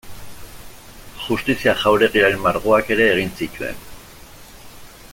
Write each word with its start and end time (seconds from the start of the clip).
Justizia 1.25 1.75
Jauregiaren 1.83 2.41
margoak 2.47 2.91
ere 2.97 3.07
egin 3.13 3.31
zituen. 3.43 3.87